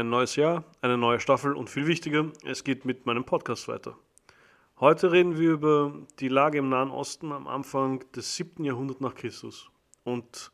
Ein 0.00 0.08
neues 0.08 0.34
Jahr, 0.34 0.64
eine 0.80 0.96
neue 0.96 1.20
Staffel 1.20 1.52
und 1.52 1.68
viel 1.68 1.86
wichtiger, 1.86 2.32
es 2.46 2.64
geht 2.64 2.86
mit 2.86 3.04
meinem 3.04 3.24
Podcast 3.24 3.68
weiter. 3.68 3.98
Heute 4.78 5.12
reden 5.12 5.36
wir 5.38 5.50
über 5.50 5.92
die 6.20 6.28
Lage 6.28 6.56
im 6.56 6.70
Nahen 6.70 6.90
Osten 6.90 7.32
am 7.32 7.46
Anfang 7.46 8.02
des 8.12 8.34
7. 8.34 8.64
Jahrhunderts 8.64 9.02
nach 9.02 9.14
Christus. 9.14 9.68
Und 10.02 10.52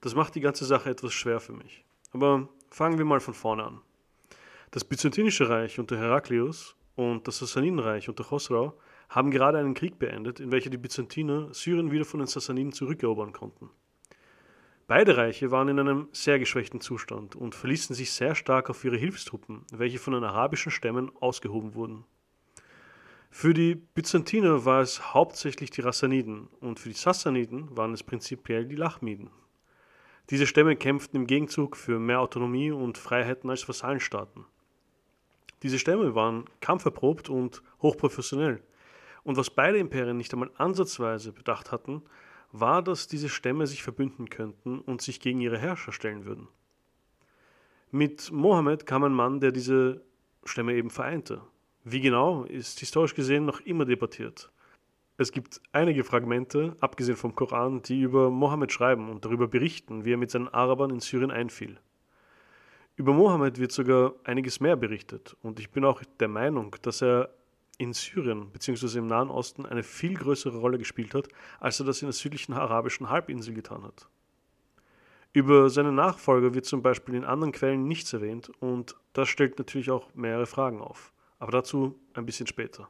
das 0.00 0.14
macht 0.14 0.34
die 0.34 0.40
ganze 0.40 0.64
Sache 0.64 0.88
etwas 0.88 1.12
schwer 1.12 1.40
für 1.40 1.52
mich. 1.52 1.84
Aber 2.14 2.48
fangen 2.70 2.96
wir 2.96 3.04
mal 3.04 3.20
von 3.20 3.34
vorne 3.34 3.64
an. 3.64 3.82
Das 4.70 4.82
Byzantinische 4.82 5.46
Reich 5.46 5.78
unter 5.78 5.98
Heraklius 5.98 6.74
und 6.94 7.28
das 7.28 7.40
Sassanidenreich 7.40 8.08
unter 8.08 8.24
Chosrau 8.24 8.78
haben 9.10 9.30
gerade 9.30 9.58
einen 9.58 9.74
Krieg 9.74 9.98
beendet, 9.98 10.40
in 10.40 10.50
welcher 10.52 10.70
die 10.70 10.78
Byzantiner 10.78 11.52
Syrien 11.52 11.90
wieder 11.90 12.06
von 12.06 12.20
den 12.20 12.28
Sassaniden 12.28 12.72
zurückerobern 12.72 13.34
konnten. 13.34 13.68
Beide 14.88 15.16
Reiche 15.16 15.50
waren 15.50 15.68
in 15.68 15.80
einem 15.80 16.08
sehr 16.12 16.38
geschwächten 16.38 16.80
Zustand 16.80 17.34
und 17.34 17.56
verließen 17.56 17.96
sich 17.96 18.12
sehr 18.12 18.36
stark 18.36 18.70
auf 18.70 18.84
ihre 18.84 18.96
Hilfstruppen, 18.96 19.64
welche 19.72 19.98
von 19.98 20.12
den 20.12 20.22
arabischen 20.22 20.70
Stämmen 20.70 21.10
ausgehoben 21.20 21.74
wurden. 21.74 22.04
Für 23.30 23.52
die 23.52 23.74
Byzantiner 23.74 24.64
war 24.64 24.80
es 24.80 25.12
hauptsächlich 25.12 25.70
die 25.70 25.80
Rassaniden 25.80 26.48
und 26.60 26.78
für 26.78 26.88
die 26.88 26.94
Sassaniden 26.94 27.76
waren 27.76 27.92
es 27.92 28.04
prinzipiell 28.04 28.64
die 28.64 28.76
Lachmiden. 28.76 29.30
Diese 30.30 30.46
Stämme 30.46 30.76
kämpften 30.76 31.20
im 31.20 31.26
Gegenzug 31.26 31.76
für 31.76 31.98
mehr 31.98 32.20
Autonomie 32.20 32.70
und 32.70 32.96
Freiheiten 32.96 33.50
als 33.50 33.68
Vasallenstaaten. 33.68 34.44
Diese 35.64 35.80
Stämme 35.80 36.14
waren 36.14 36.44
kampferprobt 36.60 37.28
und 37.28 37.60
hochprofessionell. 37.82 38.62
Und 39.24 39.36
was 39.36 39.50
beide 39.50 39.78
Imperien 39.78 40.16
nicht 40.16 40.32
einmal 40.32 40.50
ansatzweise 40.56 41.32
bedacht 41.32 41.72
hatten, 41.72 42.02
war, 42.52 42.82
dass 42.82 43.06
diese 43.06 43.28
Stämme 43.28 43.66
sich 43.66 43.82
verbünden 43.82 44.30
könnten 44.30 44.80
und 44.80 45.02
sich 45.02 45.20
gegen 45.20 45.40
ihre 45.40 45.58
Herrscher 45.58 45.92
stellen 45.92 46.24
würden. 46.24 46.48
Mit 47.90 48.30
Mohammed 48.32 48.86
kam 48.86 49.04
ein 49.04 49.12
Mann, 49.12 49.40
der 49.40 49.52
diese 49.52 50.02
Stämme 50.44 50.74
eben 50.74 50.90
vereinte. 50.90 51.42
Wie 51.84 52.00
genau, 52.00 52.44
ist 52.44 52.80
historisch 52.80 53.14
gesehen 53.14 53.44
noch 53.44 53.60
immer 53.60 53.84
debattiert. 53.84 54.50
Es 55.18 55.32
gibt 55.32 55.62
einige 55.72 56.04
Fragmente, 56.04 56.76
abgesehen 56.80 57.16
vom 57.16 57.34
Koran, 57.34 57.80
die 57.82 58.00
über 58.00 58.30
Mohammed 58.30 58.70
schreiben 58.70 59.08
und 59.08 59.24
darüber 59.24 59.48
berichten, 59.48 60.04
wie 60.04 60.12
er 60.12 60.18
mit 60.18 60.30
seinen 60.30 60.48
Arabern 60.48 60.90
in 60.90 61.00
Syrien 61.00 61.30
einfiel. 61.30 61.78
Über 62.96 63.14
Mohammed 63.14 63.58
wird 63.58 63.72
sogar 63.72 64.14
einiges 64.24 64.60
mehr 64.60 64.76
berichtet 64.76 65.36
und 65.42 65.60
ich 65.60 65.70
bin 65.70 65.84
auch 65.84 66.02
der 66.20 66.28
Meinung, 66.28 66.76
dass 66.82 67.02
er 67.02 67.30
in 67.78 67.92
Syrien 67.92 68.50
bzw. 68.50 68.98
im 68.98 69.06
Nahen 69.06 69.30
Osten 69.30 69.66
eine 69.66 69.82
viel 69.82 70.14
größere 70.14 70.58
Rolle 70.58 70.78
gespielt 70.78 71.14
hat, 71.14 71.28
als 71.60 71.80
er 71.80 71.86
das 71.86 72.02
in 72.02 72.06
der 72.06 72.12
südlichen 72.12 72.52
arabischen 72.54 73.10
Halbinsel 73.10 73.54
getan 73.54 73.82
hat. 73.82 74.08
Über 75.32 75.68
seine 75.68 75.92
Nachfolger 75.92 76.54
wird 76.54 76.64
zum 76.64 76.82
Beispiel 76.82 77.14
in 77.14 77.24
anderen 77.24 77.52
Quellen 77.52 77.86
nichts 77.86 78.12
erwähnt 78.12 78.50
und 78.60 78.96
das 79.12 79.28
stellt 79.28 79.58
natürlich 79.58 79.90
auch 79.90 80.14
mehrere 80.14 80.46
Fragen 80.46 80.80
auf. 80.80 81.12
Aber 81.38 81.52
dazu 81.52 81.98
ein 82.14 82.24
bisschen 82.24 82.46
später. 82.46 82.88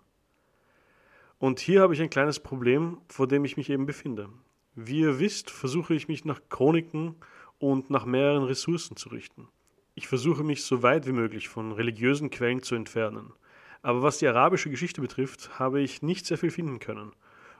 Und 1.38 1.58
hier 1.58 1.82
habe 1.82 1.92
ich 1.92 2.00
ein 2.00 2.10
kleines 2.10 2.38
Problem, 2.38 2.98
vor 3.08 3.26
dem 3.26 3.44
ich 3.44 3.56
mich 3.56 3.68
eben 3.68 3.84
befinde. 3.84 4.28
Wie 4.76 5.00
ihr 5.00 5.18
wisst, 5.18 5.50
versuche 5.50 5.94
ich 5.94 6.06
mich 6.06 6.24
nach 6.24 6.40
Chroniken 6.48 7.16
und 7.58 7.90
nach 7.90 8.04
mehreren 8.04 8.44
Ressourcen 8.44 8.96
zu 8.96 9.08
richten. 9.08 9.48
Ich 9.96 10.06
versuche 10.06 10.44
mich 10.44 10.62
so 10.62 10.82
weit 10.82 11.06
wie 11.06 11.12
möglich 11.12 11.48
von 11.48 11.72
religiösen 11.72 12.30
Quellen 12.30 12.62
zu 12.62 12.76
entfernen– 12.76 13.32
aber 13.86 14.02
was 14.02 14.18
die 14.18 14.26
arabische 14.26 14.68
Geschichte 14.68 15.00
betrifft, 15.00 15.60
habe 15.60 15.80
ich 15.80 16.02
nicht 16.02 16.26
sehr 16.26 16.38
viel 16.38 16.50
finden 16.50 16.80
können. 16.80 17.12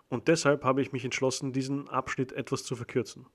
Und 0.08 0.26
deshalb 0.26 0.64
habe 0.64 0.82
ich 0.82 0.90
mich 0.90 1.04
entschlossen, 1.04 1.52
diesen 1.52 1.88
Abschnitt 1.88 2.32
etwas 2.32 2.64
zu 2.64 2.74
verkürzen. 2.74 3.26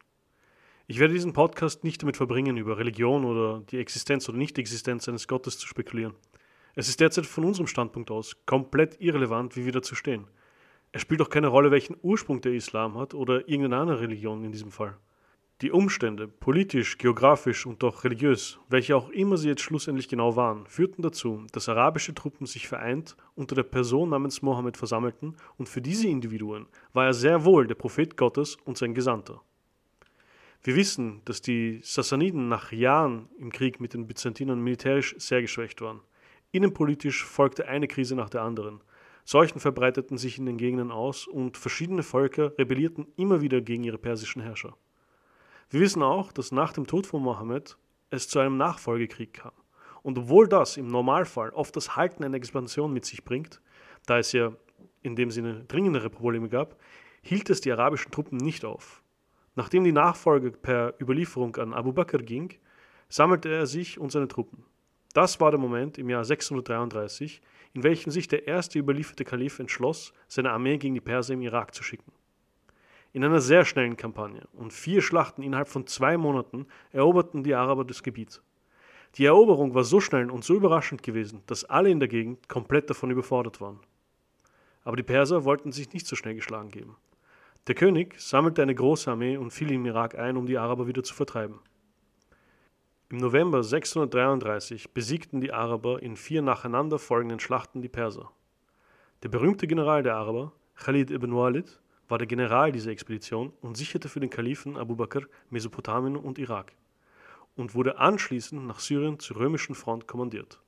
Ich 0.88 1.00
werde 1.00 1.14
diesen 1.14 1.32
Podcast 1.32 1.86
nicht 1.86 2.02
damit 2.02 2.18
verbringen, 2.18 2.58
über 2.58 2.78
Religion 2.78 3.24
oder 3.24 3.62
die 3.62 3.78
Existenz 3.78 4.28
oder 4.28 4.38
Nicht-Existenz 4.38 5.08
eines 5.08 5.30
Gottes 5.30 5.58
zu 5.58 5.68
spekulieren. 5.68 6.16
Es 6.76 6.90
ist 6.90 7.00
derzeit 7.00 7.26
von 7.26 7.46
unserem 7.46 7.68
Standpunkt 7.68 8.12
aus 8.12 8.36
komplett 8.46 9.00
irrelevant, 9.00 9.56
wie 9.56 9.64
wir 9.64 9.72
dazu 9.72 9.96
stehen. 9.96 10.28
Es 10.92 11.02
spielt 11.02 11.22
auch 11.22 11.30
keine 11.30 11.48
Rolle, 11.48 11.72
welchen 11.72 11.96
Ursprung 12.02 12.42
der 12.42 12.52
Islam 12.52 12.98
hat 12.98 13.14
oder 13.14 13.48
irgendeine 13.48 13.78
andere 13.78 14.02
Religion 14.02 14.44
in 14.44 14.52
diesem 14.52 14.72
Fall. 14.72 14.98
Die 15.62 15.70
Umstände, 15.70 16.28
politisch, 16.28 16.98
geografisch 16.98 17.68
und 17.68 17.84
doch 17.84 18.04
religiös, 18.04 18.60
welche 18.68 18.96
auch 18.96 19.10
immer 19.10 19.38
sie 19.38 19.50
jetzt 19.50 19.62
schlussendlich 19.62 20.08
genau 20.08 20.36
waren, 20.36 20.66
führten 20.66 21.04
dazu, 21.04 21.46
dass 21.52 21.70
arabische 21.70 22.16
Truppen 22.16 22.48
sich 22.48 22.68
vereint 22.68 23.16
unter 23.36 23.54
der 23.54 23.62
Person 23.62 24.10
namens 24.10 24.42
Mohammed 24.42 24.76
versammelten 24.76 25.36
und 25.58 25.70
für 25.70 25.80
diese 25.80 26.08
Individuen 26.08 26.66
war 26.94 27.06
er 27.06 27.14
sehr 27.14 27.46
wohl 27.46 27.68
der 27.68 27.76
Prophet 27.76 28.18
Gottes 28.18 28.58
und 28.66 28.80
sein 28.80 28.96
Gesandter. 28.96 29.44
Wir 30.64 30.76
wissen, 30.76 31.22
dass 31.26 31.44
die 31.44 31.80
Sassaniden 31.84 32.48
nach 32.48 32.72
Jahren 32.72 33.30
im 33.38 33.52
Krieg 33.52 33.80
mit 33.80 33.94
den 33.94 34.08
Byzantinern 34.08 34.60
militärisch 34.60 35.14
sehr 35.20 35.42
geschwächt 35.42 35.80
waren. 35.82 36.02
Innenpolitisch 36.52 37.24
folgte 37.24 37.68
eine 37.68 37.88
Krise 37.88 38.16
nach 38.16 38.32
der 38.32 38.42
anderen. 38.42 38.82
Seuchen 39.26 39.60
verbreiteten 39.60 40.18
sich 40.18 40.40
in 40.40 40.48
den 40.48 40.58
Gegenden 40.58 40.90
aus 40.90 41.28
und 41.28 41.56
verschiedene 41.56 42.02
Völker 42.02 42.58
rebellierten 42.58 43.06
immer 43.16 43.42
wieder 43.42 43.62
gegen 43.62 43.84
ihre 43.84 44.00
persischen 44.00 44.42
Herrscher. 44.42 44.76
Wir 45.72 45.80
wissen 45.80 46.04
auch, 46.04 46.34
dass 46.34 46.52
nach 46.52 46.74
dem 46.74 46.86
Tod 46.86 47.08
von 47.08 47.24
Mohammed 47.24 47.78
es 48.10 48.28
zu 48.28 48.40
einem 48.40 48.58
Nachfolgekrieg 48.58 49.36
kam. 49.36 49.54
Und 50.04 50.18
obwohl 50.18 50.50
das 50.50 50.76
im 50.76 50.88
Normalfall 50.88 51.52
oft 51.52 51.74
das 51.78 51.96
Halten 51.96 52.26
einer 52.26 52.36
Expansion 52.36 52.92
mit 52.92 53.06
sich 53.06 53.24
bringt, 53.24 53.62
da 54.06 54.20
es 54.20 54.34
ja 54.34 54.52
in 55.02 55.16
dem 55.16 55.32
Sinne 55.32 55.64
dringendere 55.70 56.10
Probleme 56.10 56.50
gab, 56.50 56.76
hielt 57.22 57.50
es 57.50 57.62
die 57.62 57.72
arabischen 57.72 58.12
Truppen 58.12 58.38
nicht 58.38 58.66
auf. 58.66 59.02
Nachdem 59.56 59.86
die 59.86 59.94
Nachfolge 59.94 60.52
per 60.52 60.94
Überlieferung 61.00 61.56
an 61.56 61.74
Abu 61.74 61.94
Bakr 61.94 62.18
ging, 62.18 62.54
sammelte 63.08 63.48
er 63.48 63.66
sich 63.66 63.98
und 63.98 64.12
seine 64.12 64.28
Truppen. 64.28 64.66
Das 65.14 65.40
war 65.40 65.52
der 65.52 65.60
Moment 65.60 65.98
im 65.98 66.10
Jahr 66.10 66.26
633, 66.26 67.42
in 67.74 67.84
welchem 67.84 68.12
sich 68.12 68.28
der 68.28 68.46
erste 68.46 68.78
überlieferte 68.78 69.24
Kalif 69.24 69.60
entschloss, 69.60 70.12
seine 70.28 70.52
Armee 70.52 70.78
gegen 70.78 70.96
die 70.96 71.02
Perser 71.02 71.34
im 71.34 71.42
Irak 71.42 71.74
zu 71.74 71.82
schicken. 71.82 72.12
In 73.14 73.24
einer 73.26 73.42
sehr 73.42 73.66
schnellen 73.66 73.98
Kampagne 73.98 74.48
und 74.54 74.72
vier 74.72 75.02
Schlachten 75.02 75.44
innerhalb 75.44 75.68
von 75.68 75.86
zwei 75.86 76.18
Monaten 76.18 76.66
eroberten 76.92 77.44
die 77.44 77.54
Araber 77.54 77.84
das 77.84 78.04
Gebiet. 78.04 78.42
Die 79.16 79.26
Eroberung 79.26 79.74
war 79.74 79.84
so 79.84 80.00
schnell 80.00 80.32
und 80.32 80.46
so 80.46 80.54
überraschend 80.54 81.04
gewesen, 81.04 81.44
dass 81.48 81.66
alle 81.66 81.90
in 81.90 82.00
der 82.00 82.08
Gegend 82.08 82.48
komplett 82.48 82.90
davon 82.90 83.12
überfordert 83.12 83.60
waren. 83.60 83.80
Aber 84.84 84.96
die 84.96 85.04
Perser 85.04 85.44
wollten 85.44 85.74
sich 85.74 85.92
nicht 85.92 86.08
so 86.08 86.16
schnell 86.16 86.36
geschlagen 86.36 86.70
geben. 86.70 86.96
Der 87.68 87.76
König 87.76 88.20
sammelte 88.20 88.62
eine 88.62 88.74
große 88.74 89.12
Armee 89.12 89.36
und 89.36 89.52
fiel 89.52 89.72
im 89.74 89.86
Irak 89.86 90.18
ein, 90.18 90.38
um 90.38 90.46
die 90.46 90.58
Araber 90.58 90.88
wieder 90.88 91.04
zu 91.04 91.14
vertreiben. 91.14 91.60
Im 93.10 93.18
November 93.18 93.62
633 93.62 94.94
besiegten 94.94 95.42
die 95.42 95.52
Araber 95.52 96.02
in 96.02 96.16
vier 96.16 96.42
nacheinander 96.42 96.98
folgenden 96.98 97.42
Schlachten 97.42 97.82
die 97.82 97.90
Perser. 97.90 98.32
Der 99.22 99.28
berühmte 99.28 99.68
General 99.68 100.02
der 100.02 100.16
Araber, 100.16 100.54
Khalid 100.76 101.12
ibn 101.12 101.36
Walid, 101.36 101.81
war 102.12 102.18
der 102.18 102.28
General 102.28 102.74
dieser 102.74 102.92
Expedition 102.92 103.54
und 103.62 103.78
sicherte 103.78 104.10
für 104.10 104.20
den 104.20 104.30
Kalifen 104.30 104.76
Abu 104.76 104.96
Bakr 104.96 105.24
Mesopotamien 105.50 106.18
und 106.18 106.38
Irak 106.38 106.74
und 107.56 107.74
wurde 107.74 108.00
anschließend 108.00 108.68
nach 108.68 108.82
Syrien 108.82 109.18
zur 109.20 109.38
römischen 109.38 109.76
Front 109.76 110.08
kommandiert. 110.08 110.60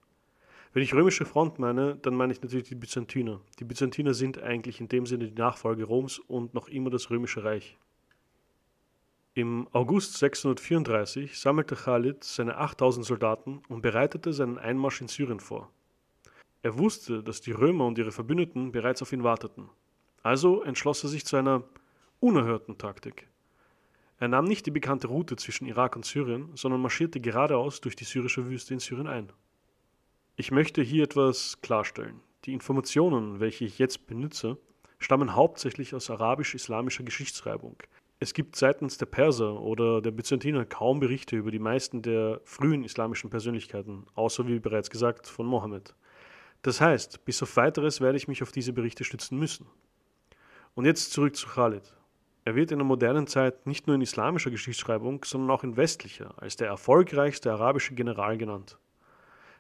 Wenn 0.72 0.84
ich 0.84 0.94
römische 0.94 1.26
Front 1.26 1.60
meine, 1.60 1.98
dann 1.98 2.16
meine 2.16 2.34
ich 2.34 2.42
natürlich 2.42 2.70
die 2.70 2.76
Byzantiner. 2.76 3.42
Die 3.60 3.66
Byzantiner 3.66 4.14
sind 4.14 4.42
eigentlich 4.42 4.80
in 4.80 4.88
dem 4.88 5.06
Sinne 5.06 5.28
die 5.28 5.40
Nachfolge 5.40 5.84
Roms 5.84 6.18
und 6.18 6.54
noch 6.54 6.70
immer 6.70 6.90
das 6.90 7.10
römische 7.10 7.44
Reich. 7.44 7.78
Im 9.36 9.68
August 9.72 10.18
634 10.20 11.38
sammelte 11.38 11.76
Khalid 11.76 12.24
seine 12.24 12.58
8000 12.58 13.06
Soldaten 13.06 13.62
und 13.68 13.82
bereitete 13.82 14.32
seinen 14.32 14.58
Einmarsch 14.58 15.02
in 15.02 15.10
Syrien 15.10 15.40
vor. 15.40 15.70
Er 16.62 16.78
wusste, 16.78 17.22
dass 17.22 17.42
die 17.42 17.52
Römer 17.52 17.86
und 17.86 17.98
ihre 17.98 18.12
Verbündeten 18.12 18.72
bereits 18.72 19.02
auf 19.02 19.12
ihn 19.12 19.24
warteten. 19.24 19.70
Also 20.24 20.64
entschloss 20.64 21.04
er 21.04 21.10
sich 21.10 21.26
zu 21.26 21.36
einer 21.36 21.64
unerhörten 22.20 22.78
Taktik. 22.78 23.28
Er 24.20 24.30
nahm 24.30 24.46
nicht 24.46 24.66
die 24.66 24.72
bekannte 24.72 25.08
Route 25.08 25.36
zwischen 25.36 25.66
Irak 25.66 25.98
und 25.98 26.06
Syrien, 26.06 26.50
sondern 26.56 26.82
marschierte 26.82 27.20
geradeaus 27.20 27.82
durch 27.82 27.98
die 27.98 28.06
syrische 28.06 28.48
Wüste 28.48 28.74
in 28.74 28.80
Syrien 28.80 29.08
ein. 29.08 29.34
Ich 30.38 30.50
möchte 30.50 30.82
hier 30.82 31.04
etwas 31.04 31.62
klarstellen. 31.62 32.22
Die 32.46 32.54
Informationen, 32.54 33.42
welche 33.42 33.66
ich 33.66 33.80
jetzt 33.80 34.08
benutze, 34.08 34.58
stammen 34.98 35.36
hauptsächlich 35.36 35.94
aus 35.94 36.10
arabisch-islamischer 36.10 37.04
Geschichtsschreibung. 37.04 37.76
Es 38.20 38.34
gibt 38.34 38.56
seitens 38.56 38.98
der 38.98 39.06
Perser 39.08 39.60
oder 39.60 40.02
der 40.02 40.12
Byzantiner 40.12 40.64
kaum 40.64 41.02
Berichte 41.02 41.36
über 41.36 41.52
die 41.52 41.60
meisten 41.60 42.02
der 42.02 42.40
frühen 42.46 42.86
islamischen 42.86 43.30
Persönlichkeiten, 43.30 44.06
außer 44.16 44.48
wie 44.48 44.60
bereits 44.60 44.90
gesagt 44.90 45.28
von 45.28 45.46
Mohammed. 45.46 45.94
Das 46.62 46.80
heißt, 46.80 47.26
bis 47.26 47.44
auf 47.44 47.58
weiteres 47.58 48.00
werde 48.00 48.18
ich 48.18 48.30
mich 48.30 48.42
auf 48.42 48.54
diese 48.54 48.72
Berichte 48.72 49.04
stützen 49.04 49.38
müssen. 49.38 49.66
Und 50.76 50.86
jetzt 50.86 51.12
zurück 51.12 51.36
zu 51.36 51.48
Khalid. 51.48 51.84
Er 52.46 52.56
wird 52.56 52.72
in 52.72 52.80
der 52.80 52.86
modernen 52.86 53.28
Zeit 53.28 53.68
nicht 53.68 53.86
nur 53.86 53.96
in 53.96 54.02
islamischer 54.02 54.50
Geschichtsschreibung, 54.50 55.24
sondern 55.24 55.52
auch 55.52 55.64
in 55.64 55.78
westlicher 55.78 56.34
als 56.42 56.56
der 56.56 56.68
erfolgreichste 56.68 57.52
arabische 57.52 57.94
General 57.94 58.38
genannt. 58.38 58.80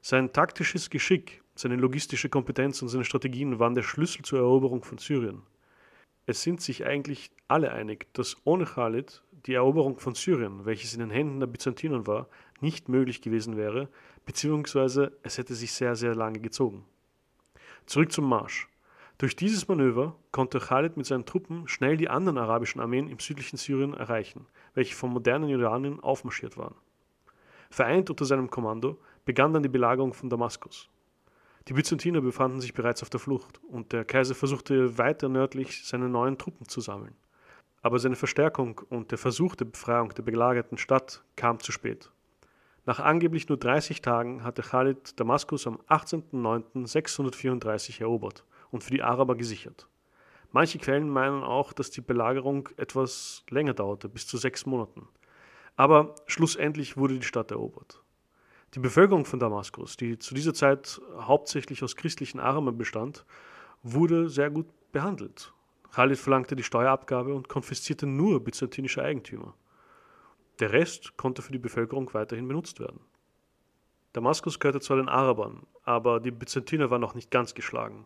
Sein 0.02 0.34
taktisches 0.34 0.90
Geschick, 0.90 1.44
seine 1.56 1.76
logistische 1.76 2.30
Kompetenz 2.30 2.82
und 2.82 2.90
seine 2.90 3.06
Strategien 3.06 3.60
waren 3.60 3.76
der 3.76 3.84
Schlüssel 3.84 4.24
zur 4.24 4.40
Eroberung 4.40 4.84
von 4.84 4.98
Syrien. 4.98 5.44
Es 6.26 6.42
sind 6.42 6.62
sich 6.62 6.86
eigentlich 6.86 7.32
alle 7.48 7.72
einig, 7.72 8.12
dass 8.14 8.36
ohne 8.44 8.66
Khalid 8.66 9.22
die 9.46 9.54
Eroberung 9.54 10.00
von 10.00 10.16
Syrien, 10.16 10.66
welches 10.66 10.94
in 10.94 11.00
den 11.00 11.12
Händen 11.12 11.40
der 11.40 11.48
Byzantinern 11.48 12.08
war, 12.08 12.28
nicht 12.60 12.90
möglich 12.90 13.22
gewesen 13.22 13.56
wäre, 13.56 13.88
beziehungsweise 14.26 15.16
es 15.22 15.38
hätte 15.38 15.54
sich 15.54 15.74
sehr, 15.74 15.96
sehr 15.96 16.16
lange 16.16 16.40
gezogen. 16.40 16.86
Zurück 17.86 18.12
zum 18.12 18.28
Marsch. 18.28 18.68
Durch 19.24 19.38
dieses 19.38 19.70
Manöver 19.70 20.18
konnte 20.34 20.60
Khalid 20.60 20.98
mit 20.98 21.06
seinen 21.06 21.26
Truppen 21.26 21.66
schnell 21.70 21.96
die 21.96 22.10
anderen 22.10 22.38
arabischen 22.38 22.82
Armeen 22.82 23.08
im 23.08 23.20
südlichen 23.20 23.56
Syrien 23.56 23.94
erreichen, 23.94 24.48
welche 24.74 24.96
vom 24.96 25.14
modernen 25.14 25.48
Jordanien 25.48 26.02
aufmarschiert 26.02 26.58
waren. 26.58 26.76
Vereint 27.70 28.10
unter 28.10 28.26
seinem 28.26 28.50
Kommando 28.50 29.00
begann 29.24 29.54
dann 29.54 29.64
die 29.64 29.70
Belagerung 29.70 30.14
von 30.14 30.30
Damaskus. 30.30 30.90
Die 31.70 31.74
Byzantiner 31.74 32.20
befanden 32.20 32.60
sich 32.60 32.74
bereits 32.74 33.02
auf 33.02 33.10
der 33.10 33.22
Flucht 33.22 33.62
und 33.70 33.94
der 33.94 34.04
Kaiser 34.04 34.36
versuchte 34.36 34.98
weiter 34.98 35.30
nördlich 35.30 35.88
seine 35.88 36.10
neuen 36.10 36.38
Truppen 36.38 36.68
zu 36.68 36.82
sammeln. 36.82 37.16
Aber 37.82 38.00
seine 38.00 38.18
Verstärkung 38.18 38.82
und 38.90 39.12
der 39.12 39.18
Versuch 39.18 39.56
der 39.56 39.64
Befreiung 39.64 40.10
der 40.10 40.24
belagerten 40.24 40.78
Stadt 40.78 41.24
kam 41.38 41.62
zu 41.62 41.72
spät. 41.72 42.12
Nach 42.86 43.00
angeblich 43.00 43.48
nur 43.48 43.58
30 43.58 44.02
Tagen 44.02 44.44
hatte 44.44 44.64
Khalid 44.64 45.18
Damaskus 45.18 45.66
am 45.66 45.80
18.09.634 45.88 48.02
erobert 48.02 48.44
und 48.74 48.84
für 48.84 48.92
die 48.92 49.04
Araber 49.04 49.36
gesichert. 49.36 49.88
Manche 50.52 50.80
Quellen 50.80 51.10
meinen 51.10 51.44
auch, 51.44 51.74
dass 51.74 51.92
die 51.92 52.02
Belagerung 52.02 52.70
etwas 52.78 53.44
länger 53.50 53.74
dauerte, 53.74 54.10
bis 54.10 54.28
zu 54.28 54.38
sechs 54.38 54.66
Monaten. 54.66 55.08
Aber 55.76 56.16
schlussendlich 56.28 56.98
wurde 56.98 57.18
die 57.18 57.26
Stadt 57.26 57.52
erobert. 57.52 58.02
Die 58.74 58.80
Bevölkerung 58.80 59.26
von 59.26 59.40
Damaskus, 59.40 59.96
die 59.98 60.18
zu 60.18 60.34
dieser 60.34 60.54
Zeit 60.54 61.00
hauptsächlich 61.20 61.84
aus 61.84 61.96
christlichen 61.96 62.40
Armen 62.40 62.78
bestand, 62.78 63.26
wurde 63.84 64.30
sehr 64.30 64.50
gut 64.50 64.68
behandelt. 64.92 65.54
Khalid 65.92 66.18
verlangte 66.18 66.56
die 66.56 66.64
Steuerabgabe 66.64 67.34
und 67.34 67.50
konfiszierte 67.50 68.08
nur 68.08 68.44
byzantinische 68.44 69.04
Eigentümer. 69.04 69.54
Der 70.60 70.72
Rest 70.72 71.18
konnte 71.18 71.44
für 71.44 71.52
die 71.52 71.60
Bevölkerung 71.60 72.12
weiterhin 72.14 72.48
benutzt 72.48 72.80
werden. 72.80 73.00
Damaskus 74.14 74.60
gehörte 74.60 74.80
zwar 74.80 74.98
den 74.98 75.10
Arabern, 75.10 75.66
aber 75.84 76.20
die 76.20 76.32
Byzantiner 76.32 76.90
waren 76.90 77.02
noch 77.02 77.16
nicht 77.16 77.32
ganz 77.32 77.54
geschlagen. 77.54 78.06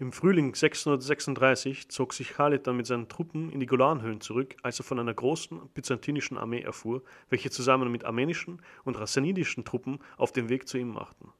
Im 0.00 0.12
Frühling 0.12 0.54
636 0.54 1.90
zog 1.90 2.14
sich 2.14 2.30
Khalid 2.30 2.66
dann 2.66 2.78
mit 2.78 2.86
seinen 2.86 3.10
Truppen 3.10 3.52
in 3.52 3.60
die 3.60 3.66
Golanhöhen 3.66 4.22
zurück, 4.22 4.56
als 4.62 4.80
er 4.80 4.84
von 4.84 4.98
einer 4.98 5.12
großen 5.12 5.60
byzantinischen 5.74 6.38
Armee 6.38 6.62
erfuhr, 6.62 7.02
welche 7.28 7.50
zusammen 7.50 7.92
mit 7.92 8.06
armenischen 8.06 8.62
und 8.84 8.98
rassanidischen 8.98 9.66
Truppen 9.66 9.98
auf 10.16 10.32
den 10.32 10.48
Weg 10.48 10.66
zu 10.66 10.78
ihm 10.78 10.88
machten. 10.88 11.30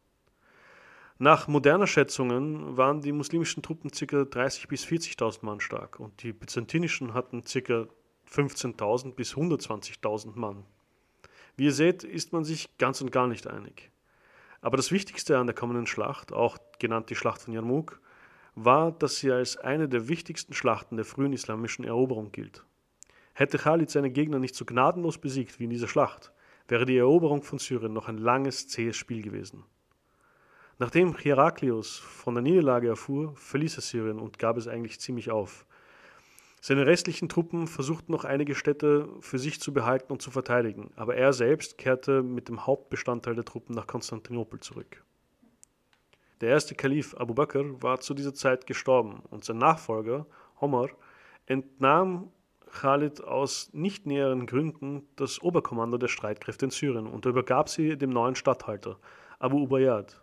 Nach 1.18 1.48
moderner 1.48 1.86
Schätzungen 1.86 2.76
waren 2.76 3.00
die 3.00 3.12
muslimischen 3.12 3.62
Truppen 3.62 3.90
ca. 3.90 4.04
30.000 4.04 4.68
bis 4.68 4.84
40.000 4.84 5.38
Mann 5.40 5.60
stark 5.60 5.98
und 5.98 6.22
die 6.22 6.34
byzantinischen 6.34 7.14
hatten 7.14 7.40
ca. 7.40 7.86
15.000 8.30 9.14
bis 9.14 9.36
120.000 9.36 10.38
Mann. 10.38 10.66
Wie 11.56 11.64
ihr 11.64 11.72
seht, 11.72 12.04
ist 12.04 12.34
man 12.34 12.44
sich 12.44 12.68
ganz 12.76 13.00
und 13.00 13.10
gar 13.10 13.26
nicht 13.26 13.46
einig. 13.46 13.90
Aber 14.60 14.76
das 14.76 14.92
Wichtigste 14.92 15.38
an 15.38 15.46
der 15.46 15.56
kommenden 15.56 15.86
Schlacht, 15.86 16.34
auch 16.34 16.58
genannt 16.78 17.08
die 17.08 17.16
Schlacht 17.16 17.40
von 17.40 17.54
Yarmouk, 17.54 18.02
war, 18.54 18.92
dass 18.92 19.16
sie 19.16 19.30
als 19.30 19.56
eine 19.56 19.88
der 19.88 20.08
wichtigsten 20.08 20.54
Schlachten 20.54 20.96
der 20.96 21.04
frühen 21.04 21.32
islamischen 21.32 21.84
Eroberung 21.84 22.32
gilt. 22.32 22.64
Hätte 23.32 23.58
Khalid 23.58 23.90
seine 23.90 24.10
Gegner 24.10 24.38
nicht 24.38 24.54
so 24.54 24.64
gnadenlos 24.64 25.18
besiegt 25.18 25.58
wie 25.58 25.64
in 25.64 25.70
dieser 25.70 25.88
Schlacht, 25.88 26.32
wäre 26.68 26.84
die 26.84 26.96
Eroberung 26.96 27.42
von 27.42 27.58
Syrien 27.58 27.92
noch 27.92 28.08
ein 28.08 28.18
langes, 28.18 28.68
zähes 28.68 28.96
Spiel 28.96 29.22
gewesen. 29.22 29.64
Nachdem 30.78 31.14
Heraklius 31.14 31.98
von 31.98 32.34
der 32.34 32.42
Niederlage 32.42 32.88
erfuhr, 32.88 33.34
verließ 33.36 33.76
er 33.76 33.82
Syrien 33.82 34.18
und 34.18 34.38
gab 34.38 34.56
es 34.56 34.66
eigentlich 34.66 34.98
ziemlich 34.98 35.30
auf. 35.30 35.66
Seine 36.62 36.86
restlichen 36.86 37.28
Truppen 37.28 37.66
versuchten 37.66 38.12
noch 38.12 38.24
einige 38.24 38.54
Städte 38.54 39.08
für 39.20 39.38
sich 39.38 39.60
zu 39.60 39.72
behalten 39.72 40.12
und 40.12 40.20
zu 40.20 40.30
verteidigen, 40.30 40.90
aber 40.94 41.16
er 41.16 41.32
selbst 41.32 41.78
kehrte 41.78 42.22
mit 42.22 42.48
dem 42.48 42.66
Hauptbestandteil 42.66 43.34
der 43.34 43.44
Truppen 43.44 43.74
nach 43.74 43.86
Konstantinopel 43.86 44.60
zurück. 44.60 45.02
Der 46.40 46.48
erste 46.48 46.74
Kalif 46.74 47.14
Abu 47.16 47.34
Bakr 47.34 47.82
war 47.82 48.00
zu 48.00 48.14
dieser 48.14 48.32
Zeit 48.32 48.66
gestorben 48.66 49.22
und 49.30 49.44
sein 49.44 49.58
Nachfolger, 49.58 50.26
Omar, 50.58 50.88
entnahm 51.46 52.30
Khalid 52.72 53.22
aus 53.22 53.70
nicht 53.72 54.06
näheren 54.06 54.46
Gründen 54.46 55.06
das 55.16 55.42
Oberkommando 55.42 55.98
der 55.98 56.08
Streitkräfte 56.08 56.66
in 56.66 56.70
Syrien 56.70 57.06
und 57.06 57.26
übergab 57.26 57.68
sie 57.68 57.98
dem 57.98 58.10
neuen 58.10 58.36
Statthalter, 58.36 58.98
Abu 59.38 59.58
Ubayyad. 59.62 60.22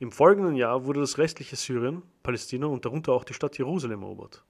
Im 0.00 0.10
folgenden 0.10 0.56
Jahr 0.56 0.86
wurde 0.86 1.00
das 1.00 1.18
restliche 1.18 1.56
Syrien, 1.56 2.02
Palästina 2.22 2.66
und 2.66 2.84
darunter 2.84 3.12
auch 3.12 3.24
die 3.24 3.34
Stadt 3.34 3.58
Jerusalem 3.58 4.02
erobert. 4.02 4.44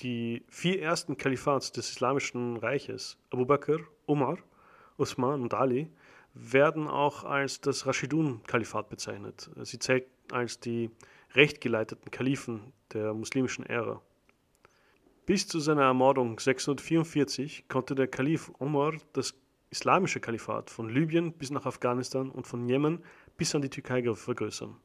Die 0.00 0.44
vier 0.48 0.82
ersten 0.82 1.16
Kalifats 1.16 1.72
des 1.72 1.90
Islamischen 1.90 2.56
Reiches, 2.56 3.18
Abu 3.30 3.46
Bakr, 3.46 3.78
Umar, 4.06 4.38
Uthman 4.98 5.42
und 5.42 5.54
Ali, 5.54 5.90
werden 6.34 6.88
auch 6.88 7.24
als 7.24 7.60
das 7.60 7.86
Rashidun-Kalifat 7.86 8.88
bezeichnet. 8.88 9.50
Sie 9.62 9.78
zählt 9.78 10.06
als 10.30 10.60
die 10.60 10.90
rechtgeleiteten 11.34 12.10
Kalifen 12.10 12.72
der 12.92 13.14
muslimischen 13.14 13.66
Ära. 13.66 14.00
Bis 15.26 15.46
zu 15.46 15.60
seiner 15.60 15.82
Ermordung 15.82 16.38
644 16.38 17.68
konnte 17.68 17.94
der 17.94 18.08
Kalif 18.08 18.50
Omar 18.58 18.94
das 19.12 19.34
islamische 19.70 20.20
Kalifat 20.20 20.68
von 20.68 20.88
Libyen 20.88 21.32
bis 21.32 21.50
nach 21.50 21.64
Afghanistan 21.64 22.30
und 22.30 22.46
von 22.46 22.68
Jemen 22.68 23.02
bis 23.36 23.54
an 23.54 23.62
die 23.62 23.70
Türkei 23.70 24.02
vergrößern. 24.14 24.76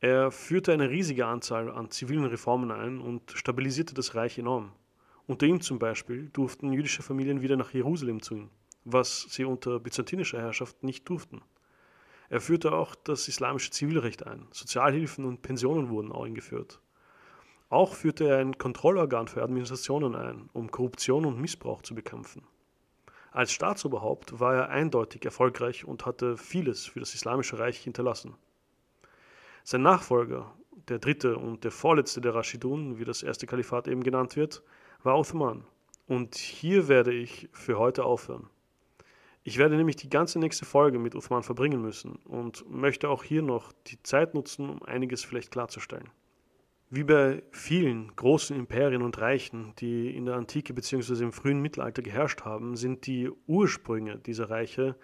Er 0.00 0.30
führte 0.32 0.72
eine 0.72 0.90
riesige 0.90 1.26
Anzahl 1.26 1.70
an 1.70 1.90
zivilen 1.90 2.24
Reformen 2.24 2.72
ein 2.72 3.00
und 3.00 3.30
stabilisierte 3.32 3.94
das 3.94 4.14
Reich 4.14 4.38
enorm. 4.38 4.72
Unter 5.26 5.46
ihm 5.46 5.60
zum 5.60 5.78
Beispiel 5.78 6.28
durften 6.30 6.72
jüdische 6.72 7.02
Familien 7.02 7.40
wieder 7.40 7.56
nach 7.56 7.72
Jerusalem 7.72 8.20
ziehen 8.20 8.50
was 8.84 9.26
sie 9.30 9.44
unter 9.44 9.80
byzantinischer 9.80 10.40
Herrschaft 10.40 10.82
nicht 10.82 11.08
durften. 11.08 11.42
Er 12.28 12.40
führte 12.40 12.72
auch 12.72 12.94
das 12.94 13.28
islamische 13.28 13.70
Zivilrecht 13.70 14.26
ein. 14.26 14.46
Sozialhilfen 14.52 15.24
und 15.24 15.42
Pensionen 15.42 15.90
wurden 15.90 16.12
auch 16.12 16.24
eingeführt. 16.24 16.80
Auch 17.68 17.94
führte 17.94 18.28
er 18.28 18.38
ein 18.38 18.58
Kontrollorgan 18.58 19.28
für 19.28 19.42
Administrationen 19.42 20.14
ein, 20.14 20.48
um 20.52 20.70
Korruption 20.70 21.26
und 21.26 21.40
Missbrauch 21.40 21.82
zu 21.82 21.94
bekämpfen. 21.94 22.42
Als 23.30 23.52
Staatsoberhaupt 23.52 24.40
war 24.40 24.54
er 24.54 24.68
eindeutig 24.68 25.24
erfolgreich 25.24 25.86
und 25.86 26.04
hatte 26.04 26.36
vieles 26.36 26.84
für 26.84 27.00
das 27.00 27.14
Islamische 27.14 27.58
Reich 27.58 27.78
hinterlassen. 27.78 28.34
Sein 29.64 29.82
Nachfolger, 29.82 30.52
der 30.88 30.98
dritte 30.98 31.38
und 31.38 31.64
der 31.64 31.70
vorletzte 31.70 32.20
der 32.20 32.34
Rashidun, 32.34 32.98
wie 32.98 33.04
das 33.04 33.22
erste 33.22 33.46
Kalifat 33.46 33.88
eben 33.88 34.02
genannt 34.02 34.36
wird, 34.36 34.62
war 35.02 35.18
Uthman. 35.18 35.64
Und 36.06 36.34
hier 36.34 36.88
werde 36.88 37.12
ich 37.12 37.48
für 37.52 37.78
heute 37.78 38.04
aufhören. 38.04 38.50
Ich 39.44 39.58
werde 39.58 39.76
nämlich 39.76 39.96
die 39.96 40.08
ganze 40.08 40.38
nächste 40.38 40.64
Folge 40.64 41.00
mit 41.00 41.16
Uthman 41.16 41.42
verbringen 41.42 41.82
müssen 41.82 42.16
und 42.26 42.64
möchte 42.70 43.08
auch 43.08 43.24
hier 43.24 43.42
noch 43.42 43.72
die 43.88 44.00
Zeit 44.02 44.34
nutzen, 44.34 44.70
um 44.70 44.82
einiges 44.84 45.24
vielleicht 45.24 45.50
klarzustellen. 45.50 46.08
Wie 46.90 47.02
bei 47.02 47.42
vielen 47.50 48.14
großen 48.14 48.54
Imperien 48.56 49.02
und 49.02 49.18
Reichen, 49.18 49.72
die 49.78 50.14
in 50.14 50.26
der 50.26 50.36
Antike 50.36 50.74
bzw. 50.74 51.24
im 51.24 51.32
frühen 51.32 51.60
Mittelalter 51.60 52.02
geherrscht 52.02 52.42
haben, 52.42 52.76
sind 52.76 53.06
die 53.06 53.30
Ursprünge 53.46 54.18
dieser 54.18 54.50
Reiche 54.50 54.94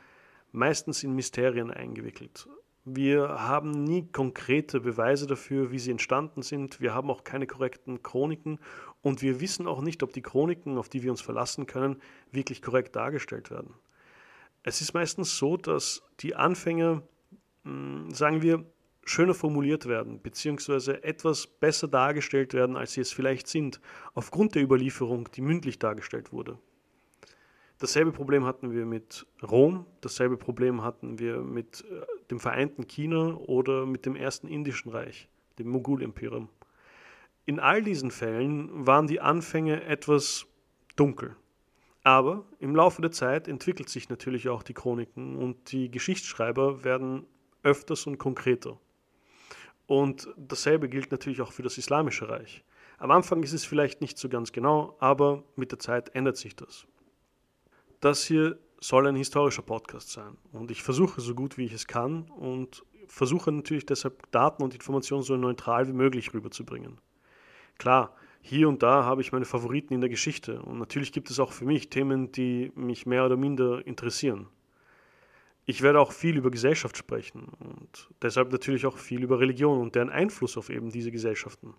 meistens 0.52 1.02
in 1.02 1.14
Mysterien 1.14 1.71
eingewickelt. 1.73 2.47
Wir 2.85 3.28
haben 3.40 3.71
nie 3.71 4.07
konkrete 4.12 4.80
Beweise 4.80 5.26
dafür, 5.26 5.73
wie 5.73 5.78
sie 5.78 5.90
entstanden 5.90 6.42
sind. 6.42 6.80
Wir 6.80 6.95
haben 6.95 7.11
auch 7.11 7.25
keine 7.25 7.47
korrekten 7.47 8.02
Chroniken 8.02 8.61
und 9.02 9.21
wir 9.21 9.40
wissen 9.40 9.66
auch 9.66 9.80
nicht, 9.80 10.02
ob 10.02 10.12
die 10.12 10.23
Chroniken, 10.23 10.78
auf 10.78 10.88
die 10.88 11.02
wir 11.02 11.11
uns 11.11 11.21
verlassen 11.21 11.66
können, 11.66 11.97
wirklich 12.30 12.62
korrekt 12.62 12.95
dargestellt 12.95 13.50
werden. 13.50 13.75
Es 14.62 14.80
ist 14.80 14.92
meistens 14.92 15.36
so, 15.36 15.56
dass 15.56 16.02
die 16.20 16.34
Anfänge, 16.34 17.02
hm, 17.64 18.12
sagen 18.12 18.42
wir, 18.42 18.64
schöner 19.04 19.34
formuliert 19.34 19.86
werden, 19.86 20.20
beziehungsweise 20.20 21.02
etwas 21.02 21.46
besser 21.46 21.88
dargestellt 21.88 22.52
werden, 22.52 22.76
als 22.76 22.92
sie 22.92 23.00
es 23.00 23.12
vielleicht 23.12 23.48
sind, 23.48 23.80
aufgrund 24.14 24.54
der 24.54 24.62
Überlieferung, 24.62 25.30
die 25.32 25.40
mündlich 25.40 25.78
dargestellt 25.78 26.32
wurde. 26.32 26.58
Dasselbe 27.78 28.10
Problem 28.10 28.44
hatten 28.44 28.72
wir 28.72 28.84
mit 28.84 29.26
Rom, 29.42 29.86
dasselbe 30.00 30.36
Problem 30.36 30.82
hatten 30.82 31.18
wir 31.20 31.38
mit 31.38 31.84
äh, 31.88 32.04
dem 32.28 32.40
vereinten 32.40 32.88
China 32.88 33.34
oder 33.34 33.86
mit 33.86 34.04
dem 34.04 34.16
ersten 34.16 34.48
indischen 34.48 34.90
Reich, 34.90 35.28
dem 35.58 35.68
Mogul-Imperium. 35.68 36.48
In 37.46 37.60
all 37.60 37.82
diesen 37.82 38.10
Fällen 38.10 38.86
waren 38.86 39.06
die 39.06 39.20
Anfänge 39.20 39.84
etwas 39.84 40.46
dunkel. 40.96 41.36
Aber 42.08 42.46
im 42.58 42.74
Laufe 42.74 43.02
der 43.02 43.10
Zeit 43.10 43.48
entwickelt 43.48 43.90
sich 43.90 44.08
natürlich 44.08 44.48
auch 44.48 44.62
die 44.62 44.72
Chroniken 44.72 45.36
und 45.36 45.72
die 45.72 45.90
Geschichtsschreiber 45.90 46.82
werden 46.82 47.26
öfters 47.62 48.06
und 48.06 48.16
konkreter. 48.16 48.80
Und 49.86 50.26
dasselbe 50.38 50.88
gilt 50.88 51.12
natürlich 51.12 51.42
auch 51.42 51.52
für 51.52 51.62
das 51.62 51.76
Islamische 51.76 52.30
Reich. 52.30 52.64
Am 52.96 53.10
Anfang 53.10 53.42
ist 53.42 53.52
es 53.52 53.66
vielleicht 53.66 54.00
nicht 54.00 54.16
so 54.16 54.30
ganz 54.30 54.52
genau, 54.52 54.96
aber 55.00 55.44
mit 55.54 55.70
der 55.70 55.80
Zeit 55.80 56.14
ändert 56.14 56.38
sich 56.38 56.56
das. 56.56 56.86
Das 58.00 58.24
hier 58.24 58.58
soll 58.80 59.06
ein 59.06 59.16
historischer 59.16 59.60
Podcast 59.60 60.10
sein 60.10 60.38
und 60.50 60.70
ich 60.70 60.82
versuche 60.82 61.20
so 61.20 61.34
gut 61.34 61.58
wie 61.58 61.66
ich 61.66 61.74
es 61.74 61.86
kann 61.86 62.30
und 62.30 62.86
versuche 63.06 63.52
natürlich 63.52 63.84
deshalb 63.84 64.32
Daten 64.32 64.62
und 64.62 64.72
Informationen 64.72 65.24
so 65.24 65.36
neutral 65.36 65.86
wie 65.88 65.92
möglich 65.92 66.32
rüberzubringen. 66.32 67.02
Klar, 67.76 68.16
Hier 68.40 68.68
und 68.68 68.83
da 68.83 69.04
habe 69.04 69.21
ich 69.21 69.33
meine 69.33 69.45
Favoriten 69.45 69.95
in 69.95 70.00
der 70.00 70.11
Geschichte 70.11 70.62
und 70.62 70.78
natürlich 70.78 71.12
gibt 71.12 71.30
es 71.30 71.38
auch 71.38 71.52
für 71.52 71.64
mich 71.64 71.90
Themen, 71.90 72.33
die 72.33 72.73
mich 72.75 73.07
mehr 73.07 73.26
oder 73.26 73.37
minder 73.37 73.87
interessieren. 73.87 74.49
Ich 75.66 75.83
werde 75.83 76.00
auch 76.00 76.12
viel 76.12 76.38
über 76.38 76.50
Gesellschaft 76.50 76.97
sprechen 76.97 77.49
und 77.59 78.09
deshalb 78.23 78.50
natürlich 78.50 78.87
auch 78.87 78.97
viel 78.97 79.23
über 79.23 79.38
Religion 79.38 79.80
und 79.80 79.95
deren 79.95 80.09
Einfluss 80.09 80.57
auf 80.57 80.71
eben 80.71 80.90
diese 80.90 81.11
Gesellschaften. 81.11 81.75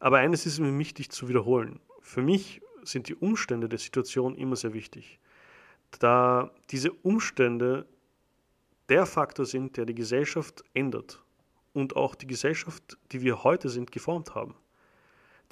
Aber 0.00 0.18
eines 0.18 0.46
ist 0.46 0.58
mir 0.58 0.76
wichtig 0.78 1.10
zu 1.10 1.28
wiederholen. 1.28 1.80
Für 2.00 2.22
mich 2.22 2.62
sind 2.84 3.08
die 3.08 3.14
Umstände 3.14 3.68
der 3.68 3.78
Situation 3.78 4.36
immer 4.36 4.56
sehr 4.56 4.72
wichtig, 4.72 5.18
da 5.98 6.50
diese 6.70 6.92
Umstände 6.92 7.86
der 8.88 9.04
Faktor 9.06 9.44
sind, 9.44 9.76
der 9.76 9.84
die 9.84 9.94
Gesellschaft 9.94 10.64
ändert 10.72 11.22
und 11.74 11.96
auch 11.96 12.14
die 12.14 12.26
Gesellschaft, 12.26 12.96
die 13.12 13.20
wir 13.22 13.44
heute 13.44 13.68
sind, 13.68 13.92
geformt 13.92 14.34
haben. 14.34 14.54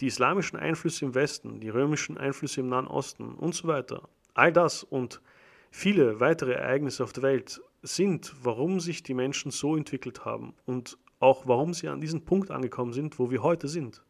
Die 0.00 0.06
islamischen 0.06 0.58
Einflüsse 0.58 1.06
im 1.06 1.14
Westen, 1.14 1.60
die 1.60 1.70
römischen 1.70 2.18
Einflüsse 2.18 2.60
im 2.60 2.68
Nahen 2.68 2.86
Osten 2.86 3.34
und 3.34 3.54
so 3.54 3.66
weiter. 3.66 4.08
All 4.34 4.52
das 4.52 4.84
und 4.84 5.22
viele 5.70 6.20
weitere 6.20 6.52
Ereignisse 6.52 7.02
auf 7.02 7.14
der 7.14 7.22
Welt 7.22 7.62
sind, 7.82 8.34
warum 8.42 8.80
sich 8.80 9.02
die 9.02 9.14
Menschen 9.14 9.50
so 9.50 9.76
entwickelt 9.76 10.24
haben 10.24 10.54
und 10.66 10.98
auch 11.18 11.46
warum 11.46 11.72
sie 11.72 11.88
an 11.88 12.00
diesen 12.00 12.24
Punkt 12.24 12.50
angekommen 12.50 12.92
sind, 12.92 13.18
wo 13.18 13.30
wir 13.30 13.42
heute 13.42 13.68
sind. 13.68 14.02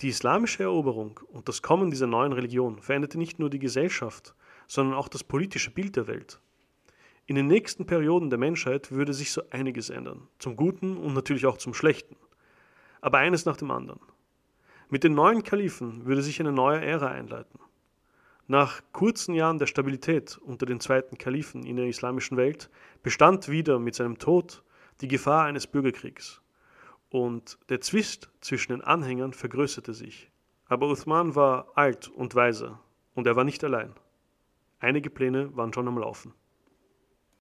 Die 0.00 0.08
islamische 0.08 0.62
Eroberung 0.62 1.20
und 1.28 1.48
das 1.48 1.62
Kommen 1.62 1.90
dieser 1.90 2.06
neuen 2.06 2.32
Religion 2.32 2.80
veränderte 2.80 3.18
nicht 3.18 3.38
nur 3.38 3.50
die 3.50 3.58
Gesellschaft, 3.58 4.34
sondern 4.66 4.96
auch 4.96 5.08
das 5.08 5.22
politische 5.22 5.70
Bild 5.70 5.96
der 5.96 6.06
Welt. 6.06 6.40
In 7.26 7.36
den 7.36 7.46
nächsten 7.46 7.86
Perioden 7.86 8.28
der 8.28 8.38
Menschheit 8.38 8.90
würde 8.90 9.14
sich 9.14 9.30
so 9.30 9.42
einiges 9.50 9.90
ändern, 9.90 10.28
zum 10.38 10.56
Guten 10.56 10.96
und 10.96 11.14
natürlich 11.14 11.46
auch 11.46 11.58
zum 11.58 11.74
Schlechten. 11.74 12.16
Aber 13.00 13.18
eines 13.18 13.44
nach 13.44 13.56
dem 13.56 13.70
anderen. 13.70 14.00
Mit 14.94 15.02
den 15.02 15.14
neuen 15.14 15.42
Kalifen 15.42 16.06
würde 16.06 16.22
sich 16.22 16.38
eine 16.38 16.52
neue 16.52 16.80
Ära 16.80 17.08
einleiten. 17.08 17.58
Nach 18.46 18.80
kurzen 18.92 19.34
Jahren 19.34 19.58
der 19.58 19.66
Stabilität 19.66 20.38
unter 20.38 20.66
den 20.66 20.78
zweiten 20.78 21.18
Kalifen 21.18 21.66
in 21.66 21.74
der 21.74 21.88
islamischen 21.88 22.36
Welt 22.36 22.70
bestand 23.02 23.48
wieder 23.48 23.80
mit 23.80 23.96
seinem 23.96 24.18
Tod 24.18 24.62
die 25.00 25.08
Gefahr 25.08 25.46
eines 25.46 25.66
Bürgerkriegs 25.66 26.40
und 27.10 27.58
der 27.70 27.80
Zwist 27.80 28.30
zwischen 28.40 28.70
den 28.70 28.82
Anhängern 28.82 29.32
vergrößerte 29.32 29.94
sich. 29.94 30.30
Aber 30.66 30.88
Uthman 30.88 31.34
war 31.34 31.72
alt 31.74 32.06
und 32.06 32.36
weise 32.36 32.78
und 33.14 33.26
er 33.26 33.34
war 33.34 33.42
nicht 33.42 33.64
allein. 33.64 33.94
Einige 34.78 35.10
Pläne 35.10 35.56
waren 35.56 35.72
schon 35.72 35.88
am 35.88 35.98
Laufen. 35.98 36.34